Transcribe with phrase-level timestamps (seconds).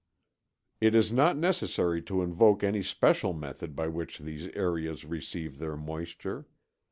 [0.79, 5.77] It is not necessary to invoke any special method by which these areas receive their
[5.77, 6.47] moisture.